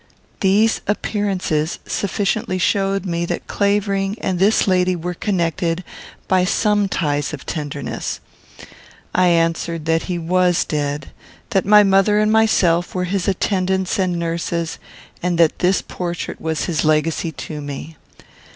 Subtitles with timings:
[0.39, 5.83] These appearances sufficiently showed me that Clavering and this lady were connected
[6.27, 8.19] by some ties of tenderness.
[9.13, 11.11] I answered that he was dead;
[11.51, 14.79] that my mother and myself were his attendants and nurses,
[15.21, 17.95] and that this portrait was his legacy to me.